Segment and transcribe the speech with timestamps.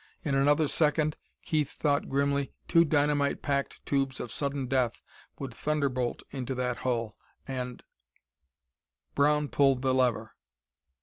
[0.23, 1.15] In another second,
[1.45, 4.99] Keith thought grimly, two dynamite packed tubes of sudden death
[5.37, 7.15] would thunderbolt into that hull,
[7.47, 7.83] and
[9.13, 10.31] Brown pulled the lever.